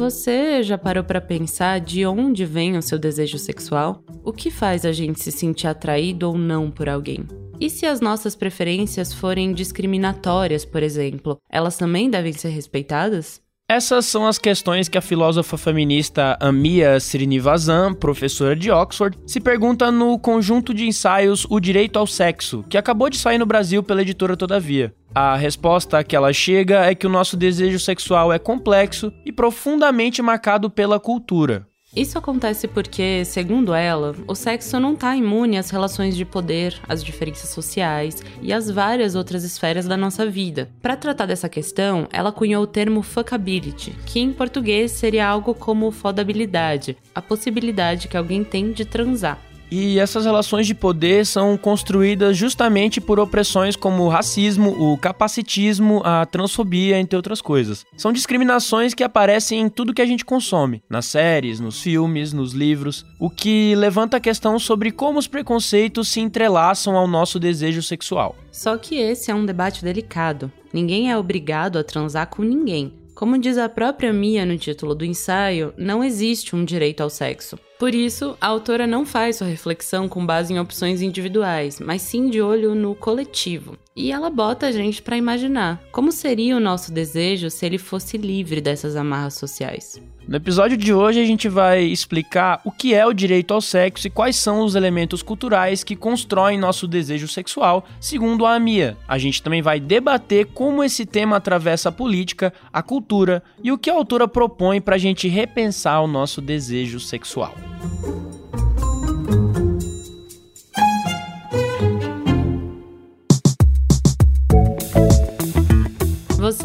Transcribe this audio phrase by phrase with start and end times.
[0.00, 4.02] Você já parou para pensar de onde vem o seu desejo sexual?
[4.24, 7.28] O que faz a gente se sentir atraído ou não por alguém?
[7.60, 13.42] E se as nossas preferências forem discriminatórias, por exemplo, elas também devem ser respeitadas?
[13.70, 19.92] Essas são as questões que a filósofa feminista Amia Srinivasan, professora de Oxford, se pergunta
[19.92, 24.02] no conjunto de ensaios O Direito ao Sexo, que acabou de sair no Brasil pela
[24.02, 24.92] editora Todavia.
[25.14, 30.20] A resposta que ela chega é que o nosso desejo sexual é complexo e profundamente
[30.20, 31.69] marcado pela cultura.
[31.94, 37.02] Isso acontece porque, segundo ela, o sexo não está imune às relações de poder, às
[37.02, 40.70] diferenças sociais e às várias outras esferas da nossa vida.
[40.80, 45.90] Para tratar dessa questão, ela cunhou o termo fuckability, que em português seria algo como
[45.90, 49.49] fodabilidade, a possibilidade que alguém tem de transar.
[49.70, 56.02] E essas relações de poder são construídas justamente por opressões como o racismo, o capacitismo,
[56.04, 57.86] a transfobia, entre outras coisas.
[57.96, 62.52] São discriminações que aparecem em tudo que a gente consome, nas séries, nos filmes, nos
[62.52, 67.82] livros, o que levanta a questão sobre como os preconceitos se entrelaçam ao nosso desejo
[67.82, 68.34] sexual.
[68.50, 70.50] Só que esse é um debate delicado.
[70.72, 72.92] Ninguém é obrigado a transar com ninguém.
[73.14, 77.58] Como diz a própria Mia no título do ensaio, não existe um direito ao sexo.
[77.80, 82.28] Por isso, a autora não faz sua reflexão com base em opções individuais, mas sim
[82.28, 83.74] de olho no coletivo.
[83.94, 88.16] E ela bota a gente para imaginar como seria o nosso desejo se ele fosse
[88.16, 90.00] livre dessas amarras sociais.
[90.28, 94.06] No episódio de hoje a gente vai explicar o que é o direito ao sexo
[94.06, 98.96] e quais são os elementos culturais que constroem nosso desejo sexual, segundo a Amia.
[99.08, 103.78] A gente também vai debater como esse tema atravessa a política, a cultura e o
[103.78, 107.52] que a autora propõe para a gente repensar o nosso desejo sexual.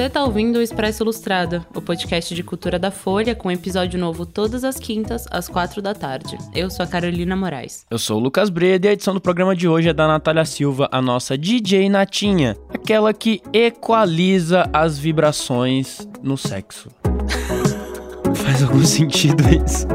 [0.06, 4.24] Você está ouvindo o Expresso Ilustrada, o podcast de cultura da Folha, com episódio novo
[4.24, 6.38] todas as quintas, às quatro da tarde.
[6.54, 7.88] Eu sou a Carolina Moraes.
[7.90, 10.46] Eu sou o Lucas Breda e a edição do programa de hoje é da Natália
[10.46, 16.92] Silva, a nossa DJ Natinha, aquela que equaliza as vibrações no sexo.
[18.46, 19.88] Faz algum sentido isso?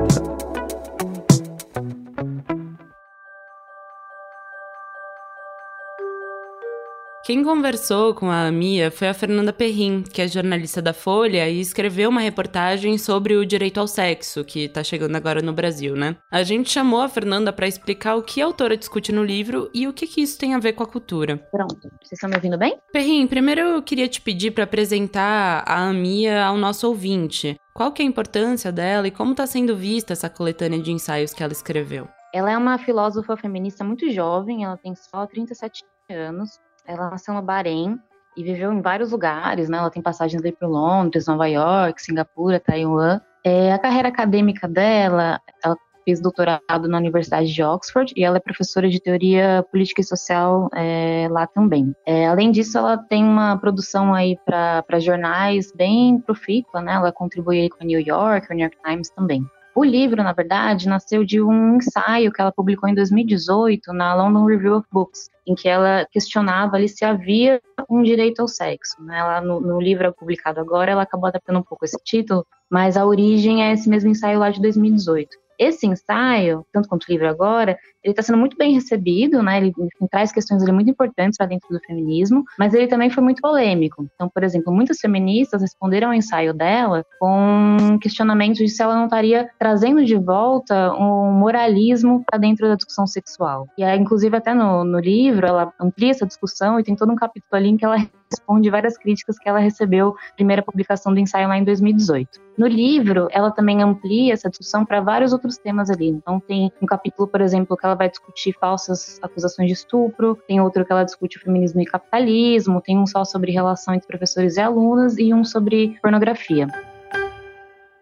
[7.22, 11.60] Quem conversou com a Mia foi a Fernanda Perrin, que é jornalista da Folha e
[11.60, 16.16] escreveu uma reportagem sobre o direito ao sexo, que tá chegando agora no Brasil, né?
[16.32, 19.86] A gente chamou a Fernanda para explicar o que a autora discute no livro e
[19.86, 21.36] o que, que isso tem a ver com a cultura.
[21.53, 21.78] Pronto.
[22.00, 22.78] Vocês estão me ouvindo bem?
[22.91, 27.54] Perrin, primeiro eu queria te pedir para apresentar a Mia ao nosso ouvinte.
[27.75, 31.34] Qual que é a importância dela e como está sendo vista essa coletânea de ensaios
[31.34, 32.08] que ela escreveu?
[32.32, 37.42] Ela é uma filósofa feminista muito jovem, ela tem só 37 anos ela nasceu no
[37.42, 37.98] Bahrein
[38.36, 39.78] e viveu em vários lugares, né?
[39.78, 43.20] Ela tem passagens aí para Londres, Nova York, Singapura, Taiwan.
[43.44, 48.40] É, a carreira acadêmica dela, ela fez doutorado na Universidade de Oxford e ela é
[48.40, 51.94] professora de teoria política e social é, lá também.
[52.06, 56.94] É, além disso, ela tem uma produção aí para jornais bem profícua, né?
[56.94, 59.44] Ela contribui aí com a New York, o New York Times também.
[59.80, 64.44] O livro, na verdade, nasceu de um ensaio que ela publicou em 2018 na London
[64.44, 69.02] Review of Books, em que ela questionava ali se havia um direito ao sexo.
[69.02, 69.19] Né?
[69.19, 73.06] Ela, no, no livro publicado agora, ela acabou adaptando um pouco esse título, mas a
[73.06, 75.30] origem é esse mesmo ensaio lá de 2018.
[75.58, 79.59] Esse ensaio, tanto quanto o livro agora, ele está sendo muito bem recebido, né?
[79.59, 83.22] Ele, ele traz questões ali, muito importantes para dentro do feminismo, mas ele também foi
[83.22, 84.06] muito polêmico.
[84.15, 89.05] Então, por exemplo, muitas feministas responderam ao ensaio dela com questionamentos de se ela não
[89.05, 93.66] estaria trazendo de volta um moralismo para dentro da discussão sexual.
[93.77, 97.17] E aí, inclusive, até no, no livro, ela amplia essa discussão e tem todo um
[97.17, 97.97] capítulo ali em que ela
[98.31, 102.41] responde várias críticas que ela recebeu primeira publicação do ensaio lá em 2018.
[102.56, 106.09] No livro, ela também amplia essa discussão para vários outros temas ali.
[106.09, 110.60] Então, tem um capítulo, por exemplo, que ela vai discutir falsas acusações de estupro, tem
[110.60, 114.60] outro que ela discute feminismo e capitalismo, tem um só sobre relação entre professores e
[114.60, 116.69] alunas e um sobre pornografia.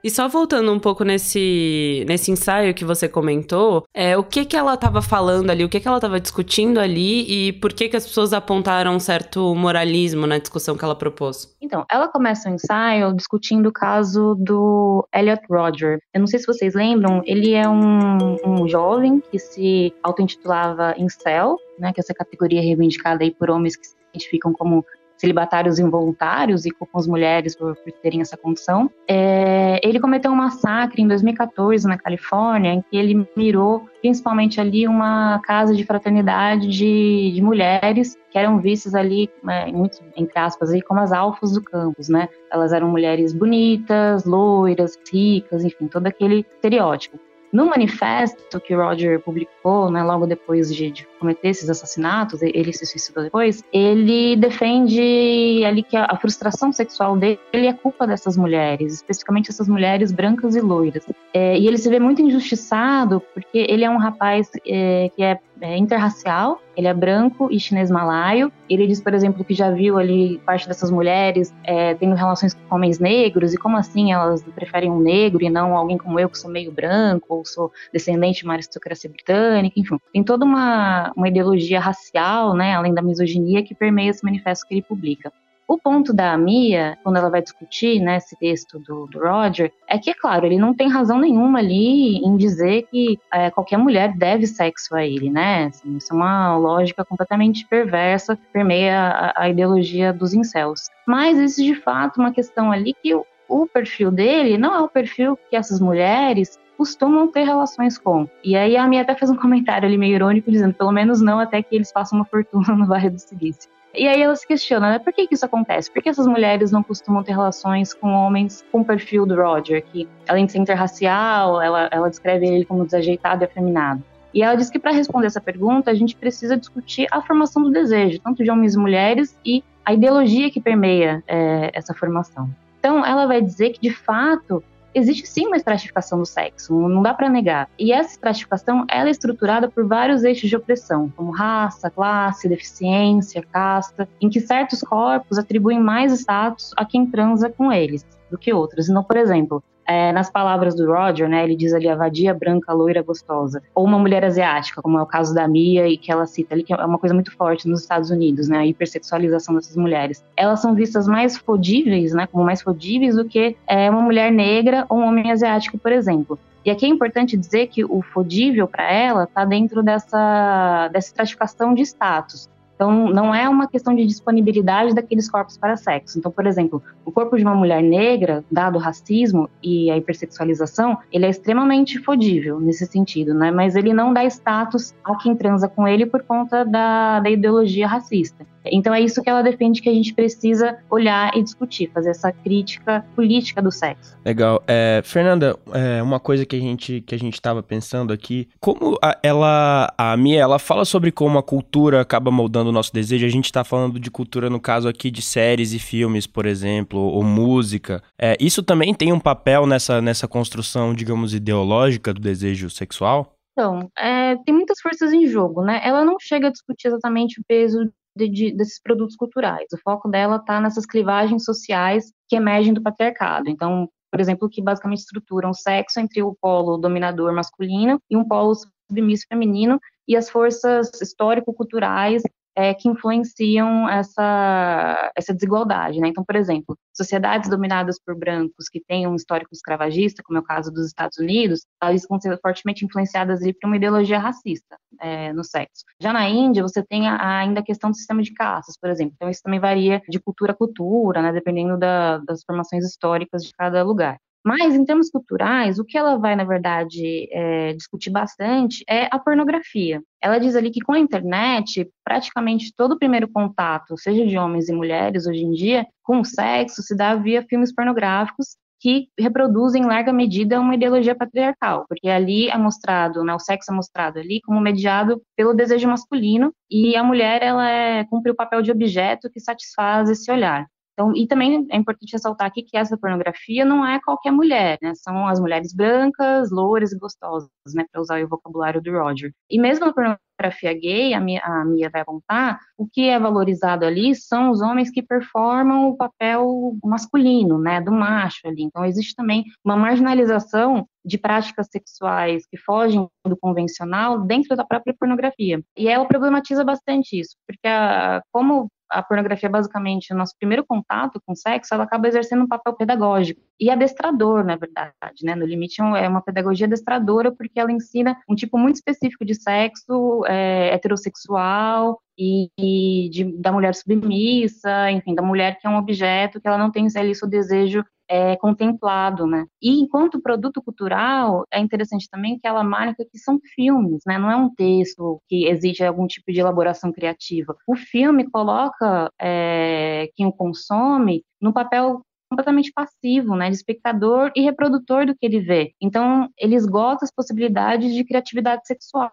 [0.09, 4.57] E só voltando um pouco nesse, nesse ensaio que você comentou, é, o que que
[4.57, 7.97] ela estava falando ali, o que que ela estava discutindo ali e por que que
[7.99, 11.55] as pessoas apontaram um certo moralismo na discussão que ela propôs?
[11.61, 15.99] Então, ela começa o ensaio discutindo o caso do Elliot Rodger.
[16.15, 21.59] Eu não sei se vocês lembram, ele é um, um jovem que se auto-intitulava incel,
[21.79, 24.83] né, que é essa categoria reivindicada aí por homens que se identificam como
[25.19, 28.91] celibatários involuntários e culpam as mulheres por, por terem essa condição.
[29.07, 34.87] É, ele cometeu um massacre em 2014 na Califórnia, em que ele mirou principalmente ali
[34.87, 40.71] uma casa de fraternidade de, de mulheres que eram vistas ali, né, muito, entre aspas,
[40.71, 42.29] aí, como as alfas do campus, né?
[42.53, 47.19] Elas eram mulheres bonitas, loiras, ricas, enfim, todo aquele estereótipo.
[47.53, 52.87] No manifesto que Roger publicou, né, logo depois de, de, cometer esses assassinatos, ele se
[52.87, 58.95] suicidou depois, ele defende ali que a, a, frustração sexual dele é culpa dessas mulheres,
[58.95, 61.05] especificamente essas mulheres brancas e loiras.
[61.33, 65.39] É, e ele se vê muito injustiçado porque ele é um rapaz é, que é
[65.61, 68.53] é, interracial, ele é branco e chinês malaio.
[68.69, 72.75] Ele diz, por exemplo, que já viu ali parte dessas mulheres é, tendo relações com
[72.75, 76.39] homens negros, e como assim elas preferem um negro e não alguém como eu, que
[76.39, 79.99] sou meio branco, ou sou descendente de uma aristocracia britânica, enfim.
[80.13, 84.75] Tem toda uma, uma ideologia racial, né, além da misoginia, que permeia esse manifesto que
[84.75, 85.33] ele publica.
[85.69, 89.99] O ponto da Mia, quando ela vai discutir né, esse texto do, do Roger, é
[89.99, 94.17] que, é claro, ele não tem razão nenhuma ali em dizer que é, qualquer mulher
[94.17, 95.67] deve sexo a ele, né?
[95.67, 100.89] Assim, isso é uma lógica completamente perversa, que permeia a, a ideologia dos incels.
[101.07, 104.89] Mas isso, de fato, uma questão ali que o, o perfil dele não é o
[104.89, 108.27] perfil que essas mulheres costumam ter relações com.
[108.43, 111.39] E aí a Mia até fez um comentário ali meio irônico, dizendo, pelo menos não
[111.39, 113.69] até que eles façam uma fortuna no Vale do Silício.
[113.95, 114.99] E aí ela se questiona, né?
[114.99, 115.91] Por que, que isso acontece?
[115.91, 119.83] Por que essas mulheres não costumam ter relações com homens com o perfil do Roger,
[119.85, 124.03] que além de ser interracial, ela, ela descreve ele como desajeitado e afeminado.
[124.33, 127.71] E ela diz que para responder essa pergunta, a gente precisa discutir a formação do
[127.71, 132.49] desejo, tanto de homens e mulheres, e a ideologia que permeia é, essa formação.
[132.79, 134.63] Então, ela vai dizer que, de fato,
[134.95, 137.69] existe sim uma estratificação do sexo, não dá para negar.
[137.79, 143.43] E essa estratificação ela é estruturada por vários eixos de opressão, como raça, classe, deficiência,
[143.53, 148.53] casta, em que certos corpos atribuem mais status a quem transa com eles do que
[148.53, 148.89] outros.
[148.89, 152.75] Então, por exemplo, é, nas palavras do Roger, né, ele diz ali a vadia branca,
[152.75, 153.63] loira, gostosa.
[153.75, 156.63] Ou uma mulher asiática, como é o caso da Mia, e que ela cita ali,
[156.63, 160.23] que é uma coisa muito forte nos Estados Unidos, né, a hipersexualização dessas mulheres.
[160.37, 164.85] Elas são vistas mais fodíveis, né, como mais fodíveis do que é, uma mulher negra
[164.91, 166.39] ou um homem asiático, por exemplo.
[166.65, 171.73] E aqui é importante dizer que o fodível para ela está dentro dessa, dessa estratificação
[171.73, 172.51] de status.
[172.79, 176.17] Então, não é uma questão de disponibilidade daqueles corpos para sexo.
[176.17, 180.97] Então, por exemplo, o corpo de uma mulher negra, dado o racismo e a hipersexualização,
[181.11, 183.51] ele é extremamente fodível nesse sentido, né?
[183.51, 187.89] Mas ele não dá status a quem transa com ele por conta da, da ideologia
[187.89, 188.47] racista.
[188.73, 192.33] Então é isso que ela defende que a gente precisa olhar e discutir, fazer essa
[192.33, 194.17] crítica política do sexo.
[194.25, 194.63] Legal.
[194.67, 198.99] É, Fernanda, é, uma coisa que a gente que a gente estava pensando aqui, como
[199.03, 203.27] a, ela, a Mia, ela fala sobre como a cultura acaba moldando o nosso desejo.
[203.27, 206.99] A gente está falando de cultura no caso aqui de séries e filmes, por exemplo,
[206.99, 208.03] ou música.
[208.19, 213.35] É, isso também tem um papel nessa nessa construção, digamos, ideológica do desejo sexual?
[213.59, 215.81] Então, é, tem muitas forças em jogo, né?
[215.83, 219.67] Ela não chega a discutir exatamente o peso de, de, desses produtos culturais.
[219.73, 223.49] O foco dela está nessas clivagens sociais que emergem do patriarcado.
[223.49, 228.27] Então, por exemplo, que basicamente estruturam o sexo entre o polo dominador masculino e um
[228.27, 228.55] polo
[228.91, 232.23] submisso feminino e as forças histórico-culturais
[232.59, 236.01] é, que influenciam essa, essa desigualdade.
[236.01, 236.09] Né?
[236.09, 240.45] Então, por exemplo, sociedades dominadas por brancos que têm um histórico escravagista, como é o
[240.45, 245.33] caso dos Estados Unidos, elas vão ser fortemente influenciadas ali por uma ideologia racista é,
[245.33, 245.85] no sexo.
[246.03, 249.13] Já na Índia, você tem a, ainda a questão do sistema de caças, por exemplo.
[249.15, 251.31] Então, isso também varia de cultura a cultura, né?
[251.33, 254.19] dependendo da, das formações históricas de cada lugar.
[254.49, 259.19] Mas, em termos culturais, o que ela vai, na verdade, é, discutir bastante é a
[259.19, 260.03] pornografia.
[260.23, 264.71] Ela diz ali que com a internet, praticamente todo o primeiro contato, seja de homens
[264.71, 269.83] e mulheres hoje em dia, com o sexo, se dá via filmes pornográficos que reproduzem
[269.83, 274.19] em larga medida uma ideologia patriarcal, porque ali é mostrado, né, o sexo é mostrado
[274.19, 278.71] ali como mediado pelo desejo masculino e a mulher ela é, cumpre o papel de
[278.71, 280.65] objeto que satisfaz esse olhar.
[280.99, 284.95] Então, e também é importante ressaltar aqui que essa pornografia não é qualquer mulher, né?
[284.97, 287.85] São as mulheres brancas, louras e gostosas, né?
[287.93, 289.33] Para usar o vocabulário do Roger.
[289.49, 293.85] E mesmo na pornografia gay, a Mia, a Mia vai apontar, o que é valorizado
[293.85, 297.81] ali são os homens que performam o papel masculino, né?
[297.81, 298.65] Do macho ali.
[298.65, 304.95] Então, existe também uma marginalização de práticas sexuais que fogem do convencional dentro da própria
[304.99, 305.63] pornografia.
[305.77, 311.21] E ela problematiza bastante isso, porque a, como a pornografia, basicamente, o nosso primeiro contato
[311.25, 313.41] com o sexo, ela acaba exercendo um papel pedagógico.
[313.61, 315.35] e adestrador, na verdade, né?
[315.35, 320.25] No limite é uma pedagogia adestradora porque ela ensina um tipo muito específico de sexo
[320.27, 326.41] é, heterossexual e, e de, da mulher submissa, enfim, da mulher que é um objeto
[326.41, 329.47] que ela não tem ali seu desejo é, contemplado, né?
[329.63, 334.19] E enquanto produto cultural, é interessante também que ela marca que são filmes, né?
[334.19, 337.57] Não é um texto que exige algum tipo de elaboração criativa.
[337.67, 344.43] O filme coloca é, quem o consome no papel completamente passivo, né, de espectador e
[344.43, 345.73] reprodutor do que ele vê.
[345.81, 349.11] Então, ele esgota as possibilidades de criatividade sexual.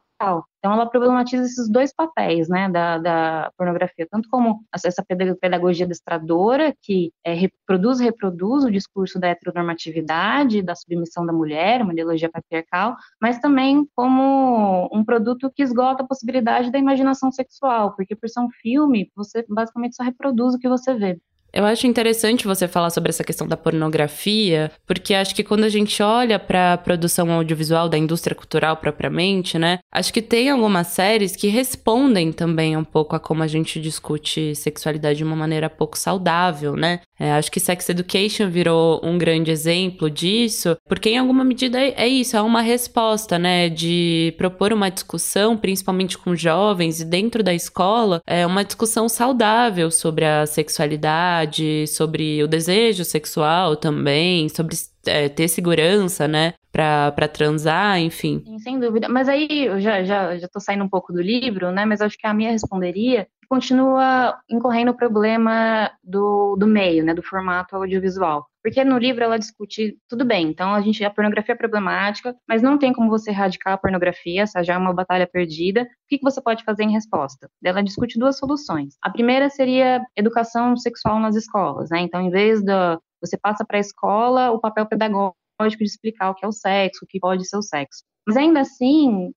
[0.60, 5.04] Então, ela problematiza esses dois papéis, né, da, da pornografia, tanto como essa
[5.40, 11.94] pedagogia destradora, que é, reproduz reproduz o discurso da heteronormatividade, da submissão da mulher, uma
[11.94, 18.16] ideologia patriarcal, mas também como um produto que esgota a possibilidade da imaginação sexual, porque
[18.16, 21.20] por ser um filme, você basicamente só reproduz o que você vê.
[21.56, 25.70] Eu acho interessante você falar sobre essa questão da pornografia, porque acho que quando a
[25.70, 30.88] gente olha para a produção audiovisual da indústria cultural propriamente, né, acho que tem algumas
[30.88, 35.70] séries que respondem também um pouco a como a gente discute sexualidade de uma maneira
[35.70, 37.00] pouco saudável, né?
[37.18, 41.94] É, acho que Sex Education virou um grande exemplo disso, porque em alguma medida é,
[41.96, 47.42] é isso, é uma resposta, né, de propor uma discussão, principalmente com jovens e dentro
[47.42, 51.45] da escola, é uma discussão saudável sobre a sexualidade,
[51.88, 54.76] sobre o desejo sexual também, sobre
[55.06, 56.54] é, ter segurança, né?
[56.72, 58.44] Pra, pra transar, enfim.
[58.46, 59.08] Sim, sem dúvida.
[59.08, 61.86] Mas aí eu já, já, já tô saindo um pouco do livro, né?
[61.86, 67.24] Mas acho que a minha responderia continua incorrendo o problema do, do meio, né, do
[67.24, 68.48] formato audiovisual.
[68.66, 72.64] Porque no livro ela discute, tudo bem, então a gente a pornografia é problemática, mas
[72.64, 75.84] não tem como você erradicar a pornografia, essa já é uma batalha perdida.
[75.84, 77.48] O que, que você pode fazer em resposta?
[77.64, 78.96] Ela discute duas soluções.
[79.04, 82.00] A primeira seria educação sexual nas escolas, né?
[82.00, 85.36] Então, em vez da você passa para a escola o papel pedagógico
[85.78, 88.04] de explicar o que é o sexo, o que pode ser o sexo.
[88.28, 89.32] Mas ainda assim,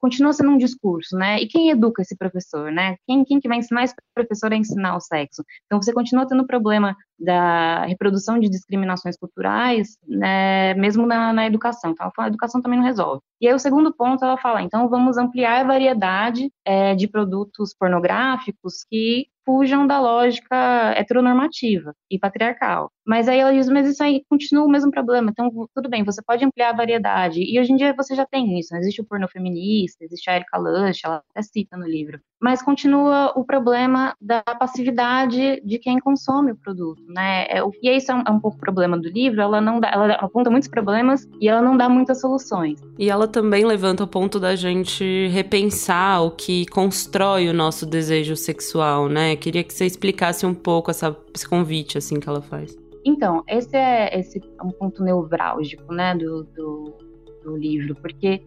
[0.00, 1.40] continua sendo um discurso, né?
[1.40, 2.96] E quem educa esse professor, né?
[3.06, 5.44] Quem, quem que vai ensinar esse professor a ensinar o sexo?
[5.66, 11.92] Então você continua tendo problema da reprodução de discriminações culturais, né, mesmo na, na educação.
[11.92, 13.20] Então, a educação também não resolve.
[13.40, 17.74] E aí, o segundo ponto, ela fala, então, vamos ampliar a variedade é, de produtos
[17.78, 20.56] pornográficos que fujam da lógica
[20.96, 22.90] heteronormativa e patriarcal.
[23.06, 25.30] Mas aí ela diz, mas isso aí continua o mesmo problema.
[25.30, 27.40] Então, tudo bem, você pode ampliar a variedade.
[27.42, 28.72] E hoje em dia você já tem isso.
[28.72, 28.80] Né?
[28.80, 32.20] Existe o porno feminista, existe a Erika Lush, ela até cita no livro.
[32.42, 37.44] Mas continua o problema da passividade de quem consome o produto, né?
[37.44, 39.40] É, e isso é um, é um pouco o problema do livro.
[39.40, 42.80] Ela não dá, ela aponta muitos problemas e ela não dá muitas soluções.
[42.98, 48.34] E ela também levanta o ponto da gente repensar o que constrói o nosso desejo
[48.34, 49.36] sexual, né?
[49.36, 52.76] Queria que você explicasse um pouco essa, esse convite assim que ela faz.
[53.04, 56.92] Então, esse é esse é um ponto nevrálgico, né, do, do,
[57.44, 58.42] do livro, porque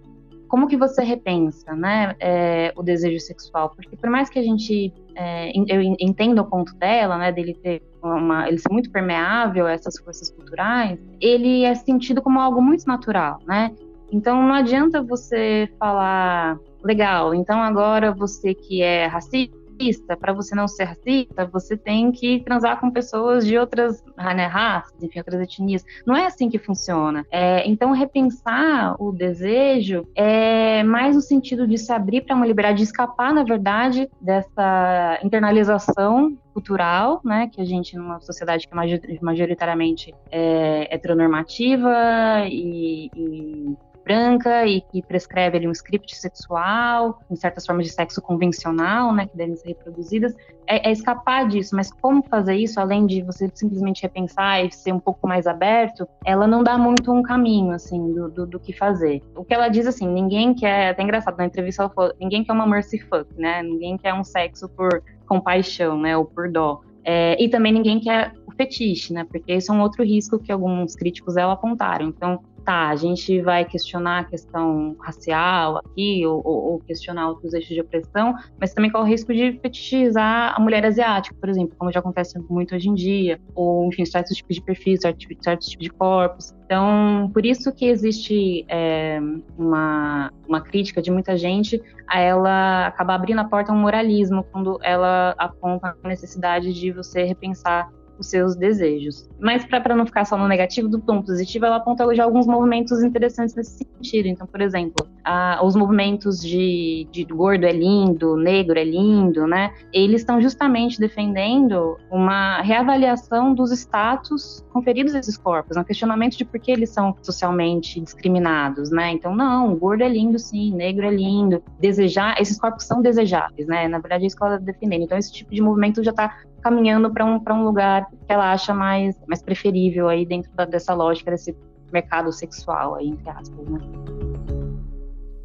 [0.47, 3.69] como que você repensa, né, é, o desejo sexual?
[3.75, 7.81] Porque por mais que a gente, é, eu entenda o ponto dela, né, dele ter
[8.01, 12.85] uma, ele ser muito permeável a essas forças culturais, ele é sentido como algo muito
[12.85, 13.71] natural, né?
[14.11, 20.55] Então não adianta você falar, legal, então agora você que é racista racista, para você
[20.55, 25.41] não ser racista, você tem que transar com pessoas de outras né, raças, enfim, outras
[25.41, 25.83] etnias.
[26.05, 27.25] Não é assim que funciona.
[27.31, 32.77] É, então, repensar o desejo é mais no sentido de se abrir para uma liberdade,
[32.77, 39.19] de escapar, na verdade, dessa internalização cultural, né, que a gente numa sociedade que é
[39.21, 47.65] majoritariamente é heteronormativa e, e branca e que prescreve ali um script sexual, em certas
[47.65, 50.35] formas de sexo convencional, né, que devem ser reproduzidas,
[50.67, 51.75] é, é, escapar disso.
[51.75, 56.07] Mas como fazer isso, além de você simplesmente repensar e ser um pouco mais aberto,
[56.23, 59.23] ela não dá muito um caminho, assim, do, do, do que fazer.
[59.35, 62.53] O que ela diz, assim, ninguém quer, até engraçado, na entrevista ela falou, ninguém quer
[62.53, 66.81] uma mercy fuck, né, ninguém quer um sexo por compaixão, né, ou por dó.
[67.03, 69.23] É, e também ninguém quer o fetiche, né?
[69.23, 72.07] Porque esse é um outro risco que alguns críticos dela apontaram.
[72.07, 77.75] Então, tá, a gente vai questionar a questão racial aqui, ou, ou, questionar outros eixos
[77.75, 81.91] de opressão, mas também qual o risco de fetichizar a mulher asiática, por exemplo, como
[81.91, 85.83] já acontece muito hoje em dia, ou, enfim, certos tipos de perfis, certos, certos tipos
[85.85, 86.53] de corpos.
[86.65, 89.19] Então, por isso que existe é,
[89.57, 94.43] uma, uma crítica de muita gente a ela acabar abrindo a porta a um moralismo
[94.51, 99.27] quando ela aponta a necessidade de você repensar os seus desejos.
[99.39, 103.03] Mas para não ficar só no negativo, do tom positivo, ela aponta já alguns movimentos
[103.03, 104.27] interessantes nesse sentido.
[104.27, 109.73] Então, por exemplo, a, os movimentos de, de gordo é lindo, negro é lindo, né?
[109.91, 116.45] Eles estão justamente defendendo uma reavaliação dos status conferidos a esses corpos, um questionamento de
[116.45, 119.11] por que eles são socialmente discriminados, né?
[119.11, 123.87] Então, não, gordo é lindo sim, negro é lindo, desejar, esses corpos são desejáveis, né?
[123.87, 125.03] Na verdade, é isso que ela está defendendo.
[125.03, 128.73] Então, esse tipo de movimento já está caminhando para um, um lugar que ela acha
[128.73, 131.55] mais, mais preferível aí dentro da, dessa lógica desse
[131.91, 133.79] mercado sexual aí, entre aspas, né?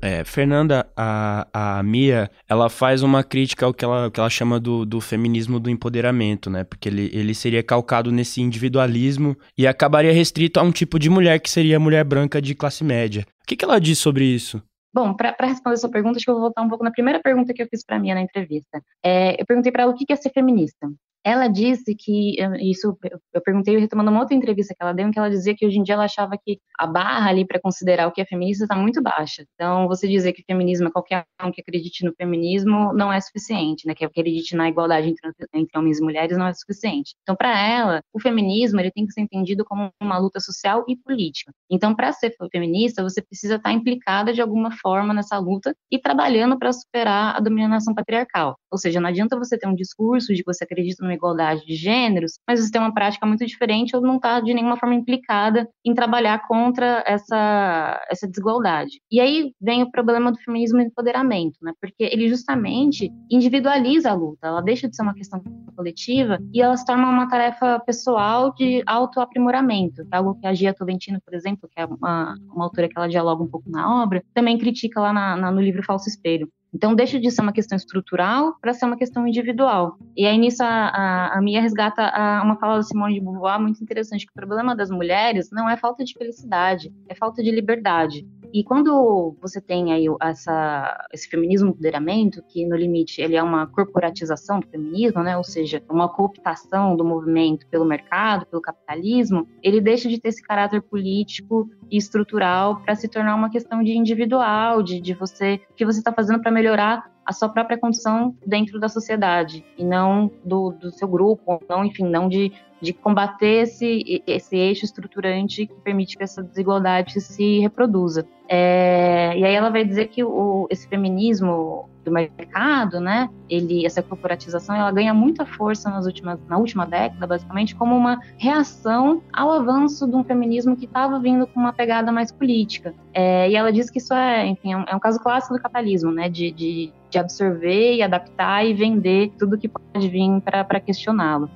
[0.02, 4.58] É, Fernanda, a, a Mia, ela faz uma crítica ao que ela, que ela chama
[4.58, 6.64] do, do feminismo do empoderamento, né?
[6.64, 11.38] Porque ele, ele seria calcado nesse individualismo e acabaria restrito a um tipo de mulher
[11.38, 13.26] que seria a mulher branca de classe média.
[13.42, 14.62] O que, que ela diz sobre isso?
[14.92, 17.52] Bom, para responder essa pergunta, acho que eu vou voltar um pouco na primeira pergunta
[17.52, 18.82] que eu fiz para a Mia na entrevista.
[19.04, 20.88] É, eu perguntei para ela o que é ser feminista.
[21.24, 22.96] Ela disse que, isso
[23.32, 25.78] eu perguntei retomando uma outra entrevista que ela deu, em que ela dizia que hoje
[25.78, 28.74] em dia ela achava que a barra ali para considerar o que é feminista está
[28.74, 29.44] muito baixa.
[29.54, 33.86] Então, você dizer que feminismo é qualquer um que acredite no feminismo não é suficiente,
[33.86, 33.94] né?
[33.94, 37.14] Que acredite na igualdade entre, entre homens e mulheres não é suficiente.
[37.22, 40.96] Então, para ela, o feminismo ele tem que ser entendido como uma luta social e
[40.96, 41.52] política.
[41.70, 45.98] Então, para ser feminista, você precisa estar tá implicada de alguma forma nessa luta e
[45.98, 48.56] trabalhando para superar a dominação patriarcal.
[48.70, 51.74] Ou seja, não adianta você ter um discurso de que você acredita numa igualdade de
[51.74, 55.68] gêneros, mas você tem uma prática muito diferente ou não está de nenhuma forma implicada
[55.84, 59.00] em trabalhar contra essa, essa desigualdade.
[59.10, 61.72] E aí vem o problema do feminismo e empoderamento, né?
[61.80, 65.42] Porque ele justamente individualiza a luta, ela deixa de ser uma questão
[65.76, 70.74] coletiva e ela se torna uma tarefa pessoal de autoaprimoramento, é algo que a Gia
[70.74, 74.22] Tolentino, por exemplo, que é uma, uma autora que ela dialoga um pouco na obra,
[74.34, 76.48] também critica lá na, na, no livro Falso Espelho.
[76.72, 79.98] Então, deixa de ser uma questão estrutural para ser uma questão individual.
[80.16, 83.60] E aí, nisso, a, a, a Mia resgata a, uma fala da Simone de Beauvoir
[83.60, 87.50] muito interessante, que o problema das mulheres não é falta de felicidade, é falta de
[87.50, 88.26] liberdade.
[88.52, 93.66] E quando você tem aí essa, esse feminismo empoderamento, que no limite ele é uma
[93.66, 95.37] corporatização do feminismo, né?
[95.37, 100.42] ou seja, uma cooptação do movimento pelo mercado, pelo capitalismo, ele deixa de ter esse
[100.42, 105.75] caráter político e estrutural para se tornar uma questão de individual, de, de você, o
[105.75, 110.28] que você está fazendo para melhorar a sua própria condição dentro da sociedade e não
[110.44, 115.75] do, do seu grupo, não, enfim, não de, de combater esse, esse eixo estruturante que
[115.75, 118.26] permite que essa desigualdade se reproduza.
[118.49, 124.02] É, e aí ela vai dizer que o, esse feminismo do mercado, né, ele, essa
[124.02, 129.52] corporatização, ela ganha muita força nas últimas, na última década, basicamente, como uma reação ao
[129.52, 132.94] avanço de um feminismo que estava vindo com uma pegada mais política.
[133.12, 135.62] É, e ela diz que isso é, enfim, é um, é um caso clássico do
[135.62, 140.80] capitalismo, né, de, de, de absorver e adaptar e vender tudo que pode vir para
[140.80, 141.50] questioná-lo.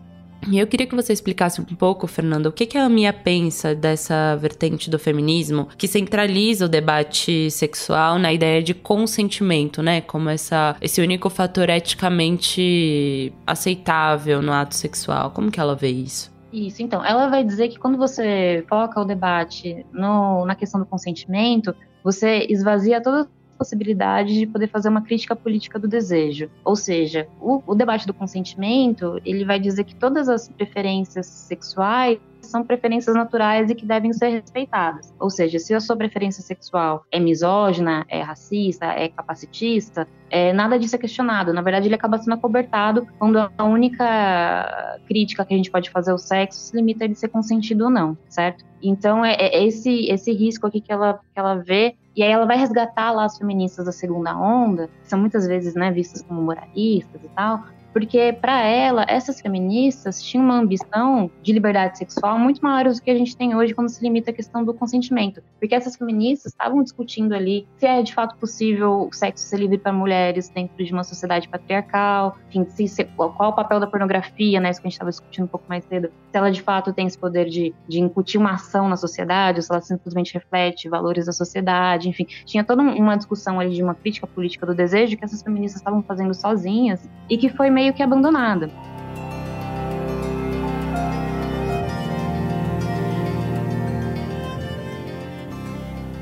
[0.50, 3.74] E eu queria que você explicasse um pouco, Fernanda, o que, que a Mia pensa
[3.74, 10.02] dessa vertente do feminismo que centraliza o debate sexual na ideia de consentimento, né?
[10.02, 15.30] Como essa, esse único fator eticamente aceitável no ato sexual.
[15.30, 16.32] Como que ela vê isso?
[16.52, 20.86] Isso, então, ela vai dizer que quando você foca o debate no, na questão do
[20.86, 26.50] consentimento, você esvazia todas possibilidade de poder fazer uma crítica política do desejo.
[26.64, 32.18] Ou seja, o, o debate do consentimento, ele vai dizer que todas as preferências sexuais
[32.46, 35.12] são preferências naturais e que devem ser respeitadas.
[35.18, 40.78] Ou seja, se a sua preferência sexual é misógina, é racista, é capacitista, é, nada
[40.78, 41.52] disso é questionado.
[41.52, 46.10] Na verdade, ele acaba sendo acobertado quando a única crítica que a gente pode fazer
[46.10, 48.64] ao sexo se limita a ele ser consentido ou não, certo?
[48.82, 52.46] Então, é, é esse, esse risco aqui que ela, que ela vê e aí ela
[52.46, 56.40] vai resgatar lá as feministas da segunda onda, que são muitas vezes né, vistas como
[56.40, 62.60] moralistas e tal, porque para ela essas feministas tinham uma ambição de liberdade sexual muito
[62.60, 65.74] maior do que a gente tem hoje quando se limita à questão do consentimento, porque
[65.74, 69.92] essas feministas estavam discutindo ali se é de fato possível o sexo ser livre para
[69.92, 74.80] mulheres dentro de uma sociedade patriarcal, enfim, se, qual o papel da pornografia, né, isso
[74.80, 77.16] que a gente estava discutindo um pouco mais cedo, se ela de fato tem esse
[77.16, 81.32] poder de, de incutir uma ação na sociedade, ou se ela simplesmente reflete valores da
[81.32, 85.42] sociedade, enfim, tinha toda uma discussão ali de uma crítica política do desejo que essas
[85.42, 88.70] feministas estavam fazendo sozinhas e que foi meio meio que abandonada.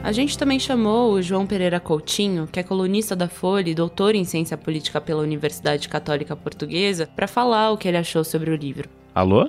[0.02, 4.16] A gente também chamou o João Pereira Coutinho, que é colunista da Folha e doutor
[4.16, 8.56] em ciência política pela Universidade Católica Portuguesa, para falar o que ele achou sobre o
[8.56, 8.88] livro.
[9.14, 9.48] Alô?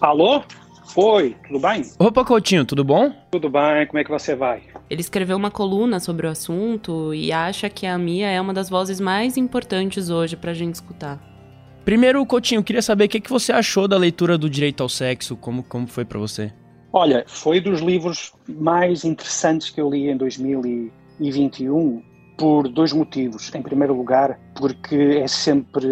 [0.00, 0.44] Alô?
[0.94, 1.82] Oi, tudo bem?
[1.98, 3.12] Opa, Coutinho, tudo bom?
[3.32, 4.62] Tudo bem, como é que você vai?
[4.88, 8.70] Ele escreveu uma coluna sobre o assunto e acha que a Mia é uma das
[8.70, 11.37] vozes mais importantes hoje para a gente escutar.
[11.88, 15.34] Primeiro, Coutinho, queria saber o que, que você achou da leitura do Direito ao Sexo,
[15.34, 16.52] como, como foi para você?
[16.92, 22.04] Olha, foi dos livros mais interessantes que eu li em 2000 e e XXI
[22.36, 23.50] por dois motivos.
[23.54, 25.88] Em primeiro lugar, porque é sempre,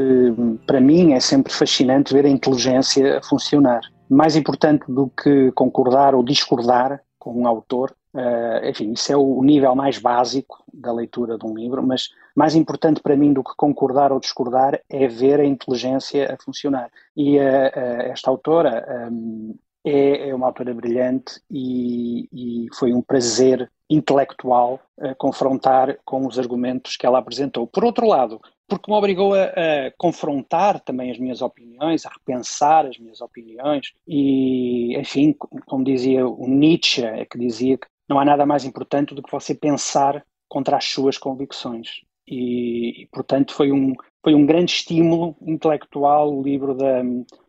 [0.67, 3.81] para mim, é sempre fascinante ver a inteligência funcionar.
[4.07, 9.43] Mais importante do que concordar ou discordar com um autor, uh, enfim, isso é o
[9.43, 13.57] nível mais básico da leitura de um livro, mas mais importante para mim do que
[13.57, 16.91] concordar ou discordar é ver a inteligência a funcionar.
[17.17, 23.01] E uh, uh, esta autora um, é, é, uma autora brilhante e, e foi um
[23.01, 24.81] prazer intelectual
[25.17, 27.69] confrontar com os argumentos que ela apresentou.
[27.69, 32.87] Por outro lado, porque me obrigou a, a, confrontar também as minhas opiniões, a repensar
[32.87, 35.33] as minhas opiniões e, enfim,
[35.67, 39.31] como dizia o Nietzsche, é que dizia que não há nada mais importante do que
[39.31, 42.03] você pensar contra as suas convicções.
[42.27, 47.03] E, e portanto, foi um, foi um grande estímulo intelectual o livro da,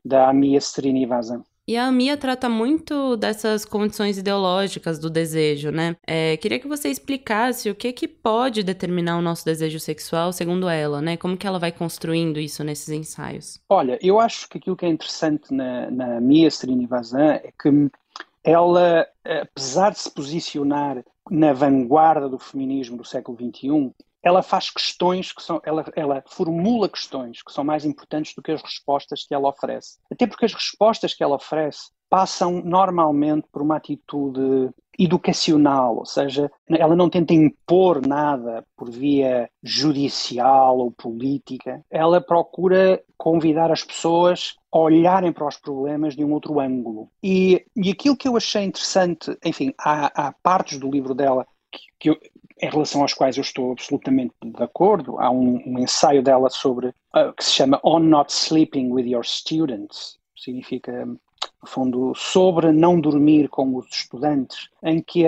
[0.06, 1.44] da Amia Srinivasan.
[1.70, 5.98] E a Mia trata muito dessas condições ideológicas do desejo, né?
[6.08, 10.70] É, queria que você explicasse o que que pode determinar o nosso desejo sexual, segundo
[10.70, 11.18] ela, né?
[11.18, 13.60] Como que ela vai construindo isso nesses ensaios?
[13.68, 17.70] Olha, eu acho que aquilo que é interessante na, na Mia Srinivasan é que
[18.46, 23.92] ela, apesar de se posicionar na vanguarda do feminismo do século XXI,
[24.28, 28.52] ela faz questões que são, ela, ela formula questões que são mais importantes do que
[28.52, 30.00] as respostas que ela oferece.
[30.12, 36.52] Até porque as respostas que ela oferece passam normalmente por uma atitude educacional, ou seja,
[36.70, 44.56] ela não tenta impor nada por via judicial ou política, ela procura convidar as pessoas
[44.72, 47.10] a olharem para os problemas de um outro ângulo.
[47.24, 51.82] E, e aquilo que eu achei interessante, enfim, há, há partes do livro dela que,
[52.00, 52.18] que eu,
[52.62, 55.20] em relação aos quais eu estou absolutamente de acordo.
[55.20, 59.26] Há um, um ensaio dela sobre uh, que se chama On Not Sleeping with Your
[59.26, 65.26] Students, significa no fundo sobre não dormir com os estudantes, em que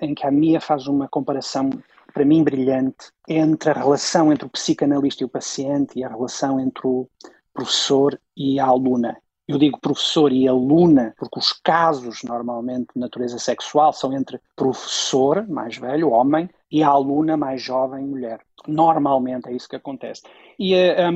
[0.00, 1.70] em que a Mia faz uma comparação
[2.12, 6.58] para mim brilhante entre a relação entre o psicanalista e o paciente e a relação
[6.58, 7.08] entre o
[7.52, 9.16] professor e a aluna.
[9.46, 15.46] Eu digo professor e aluna porque os casos normalmente de natureza sexual são entre professor,
[15.48, 18.40] mais velho, homem, e a aluna mais jovem, mulher.
[18.66, 20.22] Normalmente é isso que acontece.
[20.58, 21.12] E a, a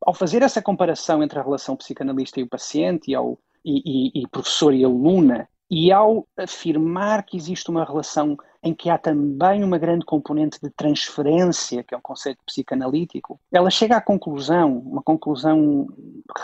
[0.00, 3.82] ao fazer essa comparação entre a relação psicanalista e o paciente, e, ao, e,
[4.14, 8.96] e, e professor e aluna, e ao afirmar que existe uma relação em que há
[8.96, 14.78] também uma grande componente de transferência, que é um conceito psicanalítico, ela chega à conclusão,
[14.78, 15.86] uma conclusão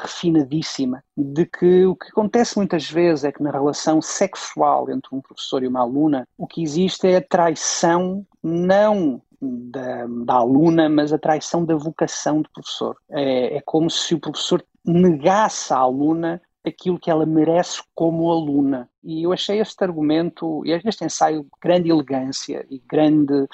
[0.02, 5.20] refinadíssima, de que o que acontece muitas vezes é que na relação sexual entre um
[5.20, 11.12] professor e uma aluna, o que existe é a traição não da, da, aluna, mas
[11.12, 12.96] a traição da vocação do professor.
[13.08, 18.88] É, é como se o professor negasse à aluna aquilo que ela merece como aluna.
[19.02, 23.46] E eu achei este argumento, este ensaio, grande elegância e grande,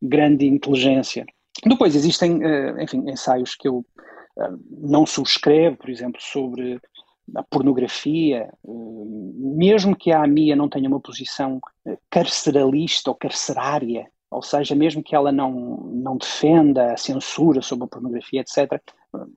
[0.00, 1.26] grande inteligência.
[1.64, 3.84] Depois existem, eh, enfim, ensaios que eu
[4.38, 6.80] eh, não subscrevo, por exemplo, sobre
[7.34, 8.70] a pornografia, eh,
[9.36, 11.60] mesmo que a AMIA não tenha uma posição
[12.10, 15.50] carceralista ou carcerária, ou seja, mesmo que ela não,
[15.92, 18.80] não defenda a censura sobre a pornografia, etc.,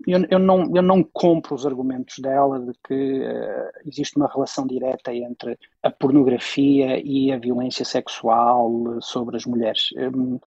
[0.06, 4.68] eu, eu, não, eu não compro os argumentos dela de que uh, existe uma relação
[4.68, 9.90] direta entre a pornografia e a violência sexual sobre as mulheres.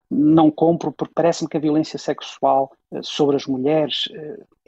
[0.08, 4.04] Não compro porque parece-me que a violência sexual uh, sobre as mulheres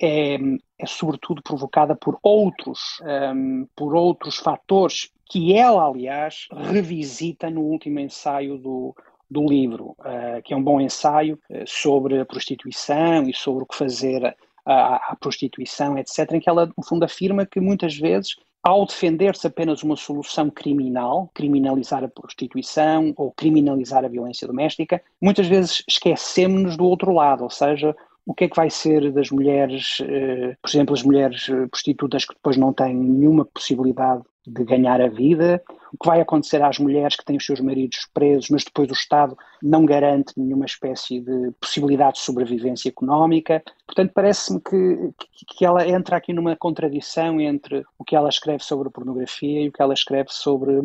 [0.00, 0.38] é,
[0.76, 3.00] é sobretudo provocada por outros,
[3.32, 8.94] um, por outros fatores que ela, aliás, revisita no último ensaio do,
[9.30, 13.66] do livro, uh, que é um bom ensaio uh, sobre a prostituição e sobre o
[13.66, 18.84] que fazer à, prostituição, etc., em que ela, no fundo, afirma que muitas vezes ao
[18.84, 25.82] defender-se apenas uma solução criminal, criminalizar a prostituição ou criminalizar a violência doméstica, muitas vezes
[25.88, 27.96] esquecemos-nos do outro lado, ou seja,
[28.28, 32.34] o que é que vai ser das mulheres, eh, por exemplo, as mulheres prostitutas que
[32.34, 37.16] depois não têm nenhuma possibilidade de ganhar a vida, o que vai acontecer às mulheres
[37.16, 41.52] que têm os seus maridos presos, mas depois o Estado não garante nenhuma espécie de
[41.58, 43.62] possibilidade de sobrevivência económica.
[43.86, 45.10] Portanto, parece-me que,
[45.56, 49.68] que ela entra aqui numa contradição entre o que ela escreve sobre a pornografia e
[49.70, 50.82] o que ela escreve sobre,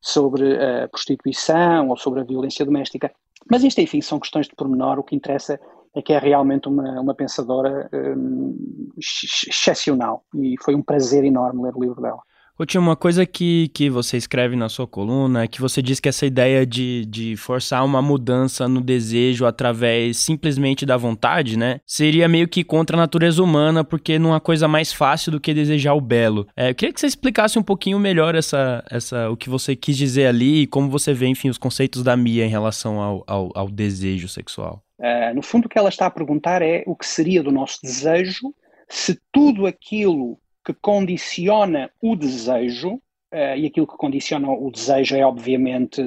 [0.00, 3.12] sobre a prostituição ou sobre a violência doméstica.
[3.50, 4.98] Mas isto, enfim, são questões de pormenor.
[4.98, 5.60] O que interessa
[5.94, 11.76] é que é realmente uma, uma pensadora hum, excepcional e foi um prazer enorme ler
[11.76, 12.20] o livro dela.
[12.56, 15.98] Ô, tinha uma coisa que, que você escreve na sua coluna é que você diz
[15.98, 21.80] que essa ideia de, de forçar uma mudança no desejo através simplesmente da vontade, né?
[21.84, 25.52] Seria meio que contra a natureza humana, porque não há coisa mais fácil do que
[25.52, 26.46] desejar o belo.
[26.56, 29.96] É, eu queria que você explicasse um pouquinho melhor essa, essa, o que você quis
[29.96, 33.50] dizer ali e como você vê, enfim, os conceitos da Mia em relação ao, ao,
[33.52, 34.80] ao desejo sexual.
[35.00, 37.80] Uh, no fundo, o que ela está a perguntar é o que seria do nosso
[37.82, 38.54] desejo
[38.88, 45.24] se tudo aquilo que condiciona o desejo, uh, e aquilo que condiciona o desejo é,
[45.24, 46.00] obviamente,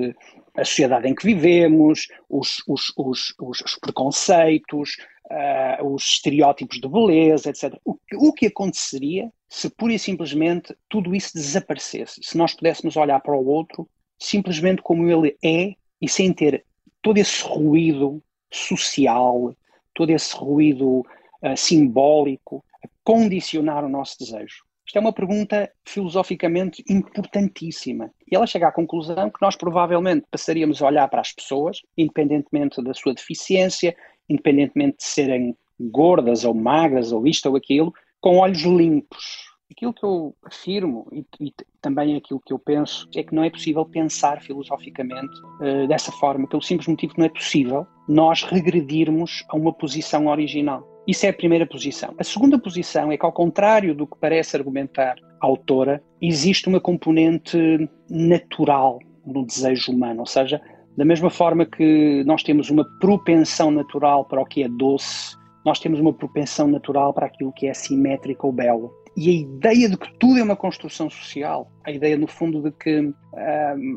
[0.56, 4.98] a sociedade em que vivemos, os, os, os, os preconceitos,
[5.30, 7.76] uh, os estereótipos de beleza, etc.
[7.86, 12.22] O, o que aconteceria se pura e simplesmente tudo isso desaparecesse?
[12.24, 13.88] Se nós pudéssemos olhar para o outro
[14.20, 16.66] simplesmente como ele é e sem ter
[17.04, 19.56] todo esse ruído social,
[19.94, 22.64] todo esse ruído uh, simbólico
[23.04, 24.68] condicionar o nosso desejo?
[24.88, 28.10] Isto é uma pergunta filosoficamente importantíssima.
[28.32, 32.82] E ela chega à conclusão que nós provavelmente passaríamos a olhar para as pessoas, independentemente
[32.82, 33.94] da sua deficiência,
[34.30, 39.48] independentemente de serem gordas ou magras ou isto ou aquilo, com olhos limpos.
[39.70, 43.50] Aquilo que eu afirmo e, e também aquilo que eu penso é que não é
[43.50, 49.44] possível pensar filosoficamente uh, dessa forma, pelo simples motivo que não é possível nós regredirmos
[49.50, 50.97] a uma posição original.
[51.08, 52.14] Isso é a primeira posição.
[52.18, 56.82] A segunda posição é que, ao contrário do que parece argumentar a autora, existe uma
[56.82, 60.62] componente natural no desejo humano, ou seja,
[60.98, 65.80] da mesma forma que nós temos uma propensão natural para o que é doce, nós
[65.80, 68.92] temos uma propensão natural para aquilo que é simétrico ou belo.
[69.16, 72.72] E a ideia de que tudo é uma construção social, a ideia, no fundo, de
[72.72, 73.14] que uh,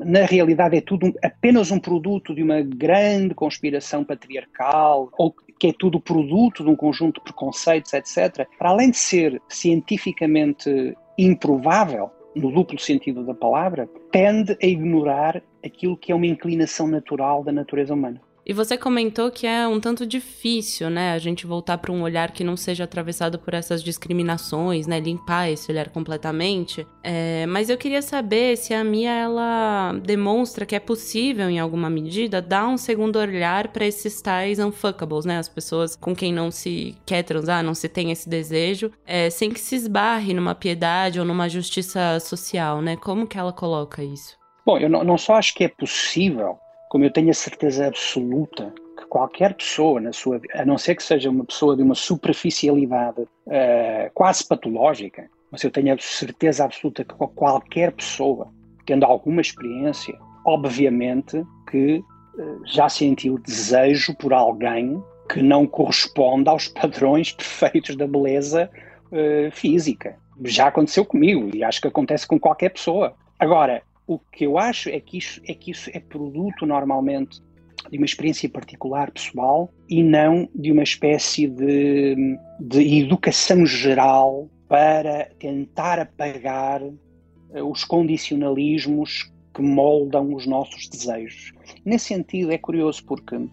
[0.04, 5.72] na realidade é tudo apenas um produto de uma grande conspiração patriarcal, ou que é
[5.78, 12.50] tudo produto de um conjunto de preconceitos, etc., para além de ser cientificamente improvável, no
[12.50, 17.92] duplo sentido da palavra, tende a ignorar aquilo que é uma inclinação natural da natureza
[17.92, 18.22] humana.
[18.44, 22.32] E você comentou que é um tanto difícil, né, a gente voltar para um olhar
[22.32, 26.86] que não seja atravessado por essas discriminações, né, limpar esse olhar completamente.
[27.02, 31.90] É, mas eu queria saber se a Mia ela demonstra que é possível, em alguma
[31.90, 36.50] medida, dar um segundo olhar para esses tais unfuckables, né, as pessoas com quem não
[36.50, 41.20] se quer transar, não se tem esse desejo, é, sem que se esbarre numa piedade
[41.20, 42.96] ou numa justiça social, né?
[42.96, 44.38] Como que ela coloca isso?
[44.64, 46.58] Bom, eu não, não só acho que é possível,
[46.90, 51.04] como eu tenho a certeza absoluta que qualquer pessoa, na sua, a não ser que
[51.04, 57.04] seja uma pessoa de uma superficialidade uh, quase patológica, mas eu tenho a certeza absoluta
[57.04, 58.52] que qualquer pessoa,
[58.84, 65.00] tendo alguma experiência, obviamente que uh, já sentiu desejo por alguém
[65.32, 68.68] que não corresponde aos padrões perfeitos da beleza
[69.12, 70.16] uh, física.
[70.44, 73.14] Já aconteceu comigo e acho que acontece com qualquer pessoa.
[73.38, 77.40] Agora, o que eu acho é que isso é, que isso é produto normalmente
[77.88, 85.26] de uma experiência particular pessoal e não de uma espécie de, de educação geral para
[85.38, 91.52] tentar apagar eh, os condicionalismos que moldam os nossos desejos.
[91.84, 93.48] Nesse sentido, é curioso porque uh,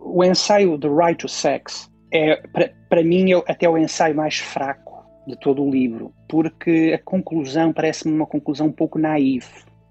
[0.00, 2.40] o ensaio The Right to Sex é,
[2.88, 4.85] para mim, é até o ensaio mais fraco
[5.26, 9.46] de todo o livro, porque a conclusão parece-me uma conclusão um pouco naive,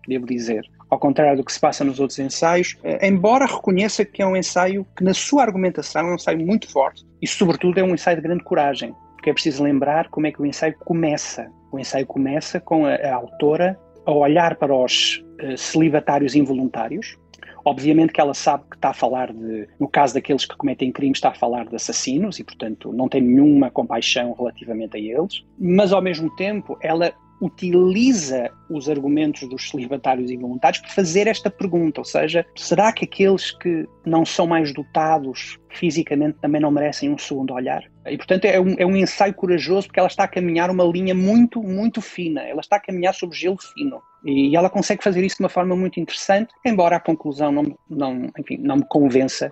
[0.07, 0.63] devo dizer.
[0.89, 4.37] Ao contrário do que se passa nos outros ensaios, eh, embora reconheça que é um
[4.37, 8.17] ensaio que, na sua argumentação, é um ensaio muito forte e, sobretudo, é um ensaio
[8.17, 11.51] de grande coragem, porque é preciso lembrar como é que o ensaio começa.
[11.71, 17.17] O ensaio começa com a, a autora a olhar para os uh, celibatários involuntários,
[17.65, 21.17] Obviamente que ela sabe que está a falar de, no caso daqueles que cometem crimes,
[21.17, 25.91] está a falar de assassinos e, portanto, não tem nenhuma compaixão relativamente a eles, mas
[25.91, 27.11] ao mesmo tempo ela
[27.45, 33.51] utiliza os argumentos dos celibatários involuntários para fazer esta pergunta, ou seja, será que aqueles
[33.51, 37.83] que não são mais dotados fisicamente também não merecem um segundo olhar?
[38.05, 41.13] E, portanto, é um, é um ensaio corajoso porque ela está a caminhar uma linha
[41.13, 44.01] muito, muito fina, ela está a caminhar sobre gelo fino.
[44.23, 48.29] E ela consegue fazer isso de uma forma muito interessante, embora a conclusão não, não,
[48.39, 49.51] enfim, não me convença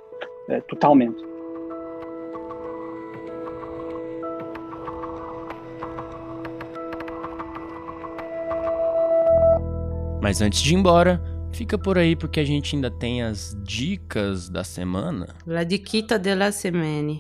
[0.50, 1.33] uh, totalmente.
[10.24, 14.48] Mas antes de ir embora, fica por aí porque a gente ainda tem as dicas
[14.48, 15.36] da semana.
[15.46, 17.20] La diquita de la semana.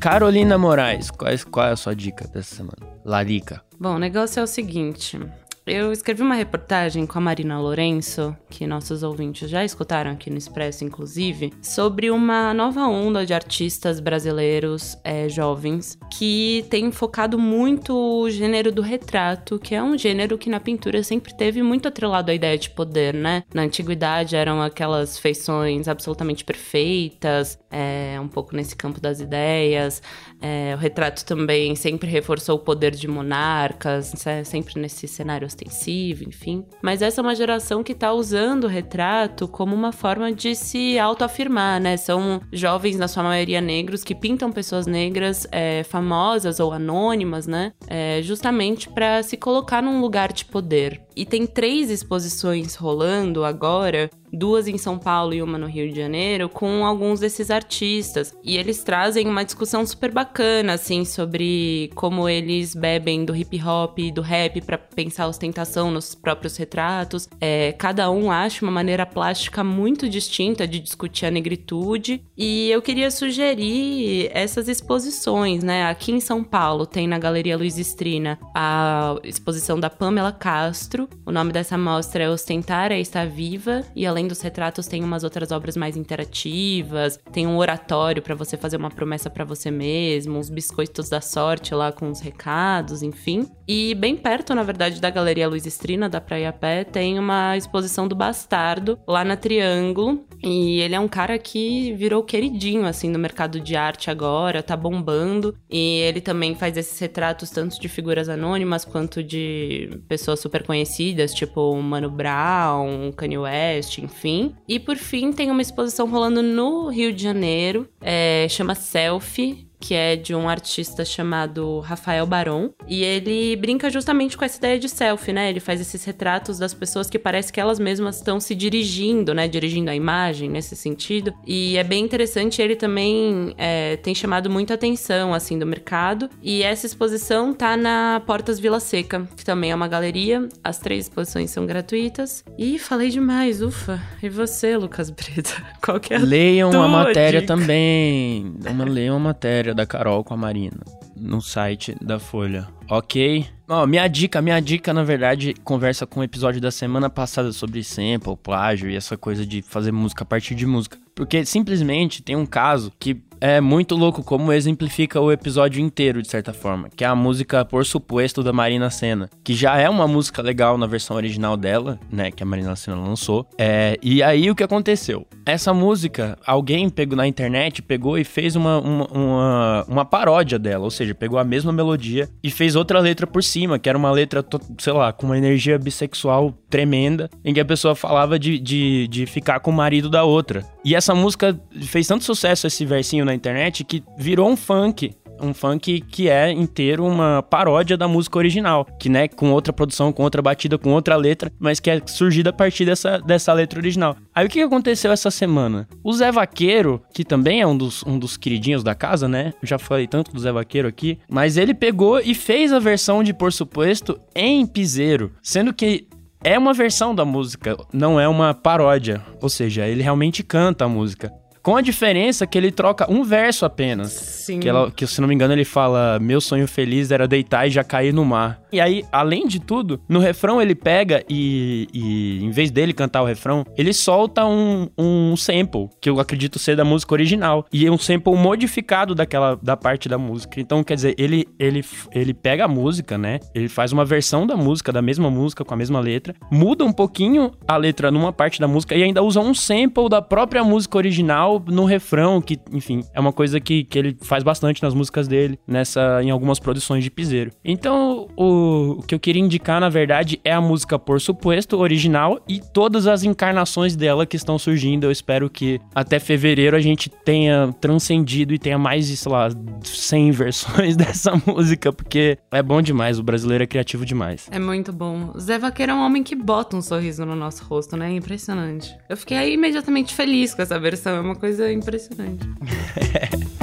[0.00, 2.90] Carolina Moraes, qual é, qual é a sua dica dessa semana?
[3.04, 3.62] Larica.
[3.78, 5.20] Bom, o negócio é o seguinte.
[5.66, 10.38] Eu escrevi uma reportagem com a Marina Lourenço, que nossos ouvintes já escutaram aqui no
[10.38, 17.94] Expresso, inclusive, sobre uma nova onda de artistas brasileiros é, jovens que tem focado muito
[17.94, 22.30] o gênero do retrato, que é um gênero que na pintura sempre teve muito atrelado
[22.30, 23.44] à ideia de poder, né?
[23.52, 30.02] Na antiguidade eram aquelas feições absolutamente perfeitas, é, um pouco nesse campo das ideias.
[30.40, 34.42] É, o retrato também sempre reforçou o poder de monarcas, né?
[34.44, 36.64] sempre nesse cenário ostensivo, enfim.
[36.82, 40.98] Mas essa é uma geração que está usando o retrato como uma forma de se
[40.98, 41.96] autoafirmar, né?
[41.96, 47.72] São jovens, na sua maioria negros, que pintam pessoas negras é, famosas ou anônimas, né?
[47.86, 51.00] É, justamente para se colocar num lugar de poder.
[51.14, 55.96] E tem três exposições rolando agora duas em São Paulo e uma no Rio de
[55.96, 58.34] Janeiro, com alguns desses artistas.
[58.42, 63.98] E eles trazem uma discussão super bacana, assim, sobre como eles bebem do hip hop
[63.98, 67.28] e do rap para pensar ostentação nos próprios retratos.
[67.40, 72.22] É, cada um acha uma maneira plástica muito distinta de discutir a negritude.
[72.36, 75.86] E eu queria sugerir essas exposições, né?
[75.86, 81.08] Aqui em São Paulo tem na Galeria Luiz Estrina a exposição da Pamela Castro.
[81.26, 85.02] O nome dessa mostra é Ostentar é Estar Viva, e além além dos retratos, tem
[85.02, 89.70] umas outras obras mais interativas, tem um oratório para você fazer uma promessa para você
[89.70, 93.48] mesmo, uns biscoitos da sorte lá com os recados, enfim.
[93.66, 98.06] E bem perto, na verdade, da Galeria Luiz Estrina, da Praia Pé, tem uma exposição
[98.06, 100.26] do Bastardo, lá na Triângulo.
[100.42, 104.76] E ele é um cara que virou queridinho, assim, no mercado de arte agora, tá
[104.76, 105.54] bombando.
[105.70, 111.32] E ele também faz esses retratos tanto de figuras anônimas quanto de pessoas super conhecidas,
[111.32, 114.54] tipo Mano Brown, Kanye West, enfim.
[114.68, 119.94] E por fim, tem uma exposição rolando no Rio de Janeiro, é, chama Selfie, que
[119.94, 122.70] é de um artista chamado Rafael Baron.
[122.86, 125.48] E ele brinca justamente com essa ideia de selfie, né?
[125.48, 129.48] Ele faz esses retratos das pessoas que parece que elas mesmas estão se dirigindo, né?
[129.48, 131.32] Dirigindo a imagem nesse sentido.
[131.46, 136.28] E é bem interessante, ele também é, tem chamado muita atenção, assim, do mercado.
[136.42, 140.46] E essa exposição tá na Portas Vila Seca, que também é uma galeria.
[140.62, 142.44] As três exposições são gratuitas.
[142.58, 144.00] E falei demais, ufa.
[144.22, 145.50] E você, Lucas Breda?
[145.82, 147.56] Qual que é a Leiam a matéria dica?
[147.56, 148.54] também.
[148.68, 150.80] Uma, leiam a matéria da Carol com a Marina
[151.20, 152.66] no site da Folha.
[152.88, 153.46] Ok?
[153.68, 157.84] Ó, minha dica, minha dica, na verdade, conversa com o episódio da semana passada sobre
[157.84, 160.98] sample, plágio e essa coisa de fazer música a partir de música.
[161.14, 166.28] Porque simplesmente tem um caso que é muito louco como exemplifica o episódio inteiro, de
[166.28, 170.06] certa forma, que é a música Por Suposto da Marina Senna, que já é uma
[170.06, 173.46] música legal na versão original dela, né, que a Marina Senna lançou.
[173.56, 175.26] É, e aí o que aconteceu?
[175.46, 180.84] Essa música, alguém pegou na internet, pegou e fez uma, uma, uma, uma paródia dela,
[180.84, 184.10] ou seja, pegou a mesma melodia e fez outra letra por cima, que era uma
[184.10, 184.44] letra,
[184.78, 189.26] sei lá, com uma energia bissexual tremenda, em que a pessoa falava de, de, de
[189.26, 190.64] ficar com o marido da outra.
[190.84, 195.54] E essa música fez tanto sucesso, esse versinho na internet, que virou um funk um
[195.54, 200.22] funk que é inteiro uma paródia da música original, que né, com outra produção, com
[200.22, 204.16] outra batida, com outra letra, mas que é surgida a partir dessa, dessa letra original.
[204.34, 205.88] Aí o que aconteceu essa semana?
[206.04, 209.52] O Zé Vaqueiro, que também é um dos, um dos queridinhos da casa, né?
[209.62, 213.22] Eu já falei tanto do Zé Vaqueiro aqui, mas ele pegou e fez a versão
[213.22, 216.06] de Por Suposto em piseiro, sendo que
[216.42, 219.20] é uma versão da música, não é uma paródia.
[219.42, 221.32] Ou seja, ele realmente canta a música.
[221.62, 224.12] Com a diferença que ele troca um verso apenas.
[224.12, 224.60] Sim.
[224.60, 227.70] Que, ela, que, se não me engano, ele fala: Meu sonho feliz era deitar e
[227.70, 228.59] já cair no mar.
[228.72, 233.22] E aí, além de tudo, no refrão ele pega e, e em vez dele cantar
[233.22, 237.66] o refrão, ele solta um, um sample, que eu acredito ser da música original.
[237.72, 240.60] E é um sample modificado daquela da parte da música.
[240.60, 243.40] Então, quer dizer, ele, ele, ele pega a música, né?
[243.54, 246.92] Ele faz uma versão da música, da mesma música, com a mesma letra, muda um
[246.92, 250.96] pouquinho a letra numa parte da música e ainda usa um sample da própria música
[250.96, 255.26] original no refrão, que, enfim, é uma coisa que, que ele faz bastante nas músicas
[255.28, 257.50] dele, nessa em algumas produções de piseiro.
[257.64, 262.40] Então, o o que eu queria indicar, na verdade, é a música Por Suposto, original,
[262.48, 265.04] e todas as encarnações dela que estão surgindo.
[265.04, 269.48] Eu espero que até fevereiro a gente tenha transcendido e tenha mais de, sei lá,
[269.82, 274.48] 100 versões dessa música, porque é bom demais, o brasileiro é criativo demais.
[274.50, 275.32] É muito bom.
[275.38, 278.10] Zé Vaqueiro é um homem que bota um sorriso no nosso rosto, né?
[278.10, 278.96] É impressionante.
[279.08, 282.48] Eu fiquei imediatamente feliz com essa versão, é uma coisa impressionante.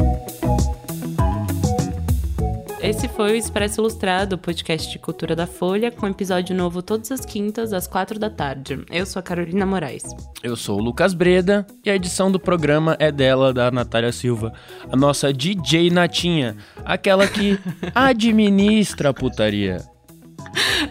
[2.87, 7.11] Esse foi o Expresso Ilustrado, o podcast de cultura da Folha, com episódio novo todas
[7.11, 8.81] as quintas, às quatro da tarde.
[8.89, 10.03] Eu sou a Carolina Moraes.
[10.41, 14.53] Eu sou o Lucas Breda e a edição do programa é dela, da Natália Silva,
[14.89, 17.59] a nossa DJ Natinha, aquela que
[17.93, 19.79] administra a putaria.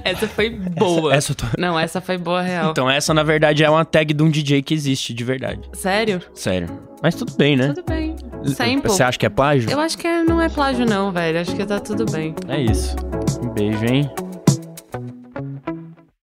[0.05, 1.15] Essa foi boa.
[1.15, 1.47] Essa, essa tô...
[1.59, 2.73] Não, essa foi boa real.
[2.73, 5.63] Então, essa na verdade é uma tag de um DJ que existe de verdade.
[5.73, 6.21] Sério?
[6.35, 6.69] Sério.
[7.03, 7.69] Mas tudo bem, né?
[7.69, 8.06] Tudo bem.
[8.55, 8.91] Sample.
[8.91, 9.71] Você acha que é plágio?
[9.71, 11.41] Eu acho que não é plágio, não, velho.
[11.41, 12.35] Acho que tá tudo bem.
[12.49, 12.97] É isso.
[13.43, 14.11] Um beijo, hein?